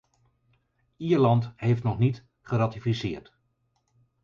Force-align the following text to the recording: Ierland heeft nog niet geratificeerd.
Ierland 0.97 1.53
heeft 1.55 1.83
nog 1.83 1.97
niet 1.99 2.25
geratificeerd. 2.41 3.33